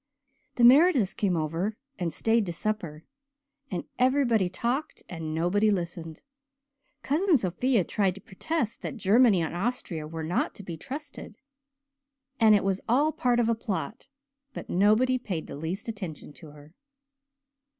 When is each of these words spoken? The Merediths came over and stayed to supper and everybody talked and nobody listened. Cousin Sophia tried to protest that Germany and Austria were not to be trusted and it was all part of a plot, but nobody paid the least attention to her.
The 0.55 0.63
Merediths 0.63 1.13
came 1.15 1.37
over 1.37 1.75
and 1.99 2.11
stayed 2.11 2.47
to 2.47 2.53
supper 2.53 3.03
and 3.69 3.83
everybody 3.99 4.49
talked 4.49 5.03
and 5.07 5.35
nobody 5.35 5.69
listened. 5.69 6.23
Cousin 7.03 7.37
Sophia 7.37 7.83
tried 7.83 8.15
to 8.15 8.21
protest 8.21 8.81
that 8.81 8.97
Germany 8.97 9.43
and 9.43 9.55
Austria 9.55 10.07
were 10.07 10.23
not 10.23 10.55
to 10.55 10.63
be 10.63 10.75
trusted 10.75 11.37
and 12.39 12.55
it 12.55 12.63
was 12.63 12.81
all 12.89 13.11
part 13.11 13.39
of 13.39 13.47
a 13.47 13.53
plot, 13.53 14.07
but 14.53 14.71
nobody 14.71 15.19
paid 15.19 15.45
the 15.45 15.55
least 15.55 15.87
attention 15.87 16.33
to 16.33 16.49
her. 16.49 16.73